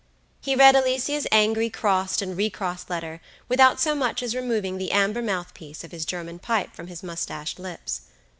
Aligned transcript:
He 0.41 0.55
read 0.55 0.75
Alicia's 0.75 1.27
angry 1.31 1.69
crossed 1.69 2.23
and 2.23 2.35
recrossed 2.35 2.89
letter 2.89 3.21
without 3.47 3.79
so 3.79 3.93
much 3.93 4.23
as 4.23 4.33
removing 4.33 4.79
the 4.79 4.91
amber 4.91 5.21
mouth 5.21 5.53
piece 5.53 5.83
of 5.83 5.91
his 5.91 6.05
German 6.05 6.39
pipe 6.39 6.73
from 6.73 6.87
his 6.87 7.03
mustached 7.03 7.59
lips. 7.59 8.01